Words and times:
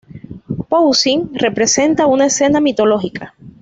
Poussin 0.67 1.29
representa 1.35 2.07
una 2.07 2.25
escena 2.25 2.59
mitológica. 2.59 3.35